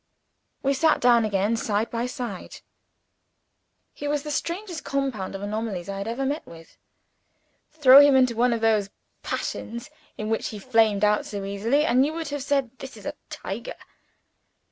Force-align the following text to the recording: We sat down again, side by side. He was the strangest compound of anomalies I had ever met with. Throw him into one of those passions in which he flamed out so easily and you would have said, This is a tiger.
We 0.63 0.73
sat 0.73 0.99
down 0.99 1.25
again, 1.25 1.55
side 1.55 1.91
by 1.91 2.07
side. 2.07 2.61
He 3.93 4.07
was 4.07 4.23
the 4.23 4.31
strangest 4.31 4.83
compound 4.83 5.35
of 5.35 5.43
anomalies 5.43 5.89
I 5.89 5.99
had 5.99 6.07
ever 6.07 6.25
met 6.25 6.43
with. 6.47 6.75
Throw 7.71 7.99
him 8.01 8.15
into 8.15 8.35
one 8.35 8.51
of 8.51 8.61
those 8.61 8.89
passions 9.21 9.91
in 10.17 10.31
which 10.31 10.47
he 10.47 10.57
flamed 10.57 11.03
out 11.03 11.27
so 11.27 11.43
easily 11.45 11.85
and 11.85 12.03
you 12.03 12.13
would 12.13 12.29
have 12.29 12.41
said, 12.41 12.71
This 12.79 12.97
is 12.97 13.05
a 13.05 13.13
tiger. 13.29 13.75